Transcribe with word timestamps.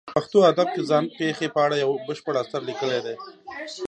په 0.07 0.11
پښتو 0.15 0.37
ادب 0.51 0.67
کې 0.73 0.81
ځان 0.89 1.05
پېښې 1.17 1.47
په 1.55 1.59
اړه 1.65 1.75
یو 1.83 1.91
بشپړ 2.07 2.33
اثر 2.43 2.61
لیکلی 2.69 2.99
دی. 3.05 3.15